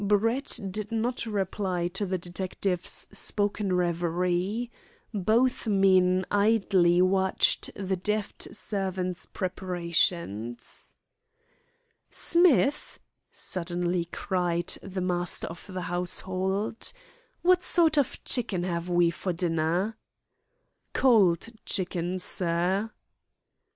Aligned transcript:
Brett 0.03 0.59
did 0.71 0.91
not 0.91 1.27
reply 1.27 1.87
to 1.89 2.07
the 2.07 2.17
detective's 2.17 3.05
spoken 3.11 3.71
reverie. 3.71 4.71
Both 5.13 5.67
men 5.67 6.25
idly 6.31 7.03
watched 7.03 7.69
the 7.75 7.95
deft 7.95 8.47
servant's 8.51 9.27
preparations. 9.27 10.95
"Smith," 12.09 12.99
suddenly 13.31 14.05
cried 14.05 14.73
the 14.81 15.01
master 15.01 15.45
of 15.45 15.67
the 15.69 15.81
household, 15.81 16.93
"what 17.43 17.61
sort 17.61 17.95
of 17.95 18.23
chicken 18.23 18.63
have 18.63 18.89
we 18.89 19.11
for 19.11 19.33
dinner?" 19.33 19.97
"Cold 20.93 21.47
chicken, 21.63 22.17
sir." 22.17 22.89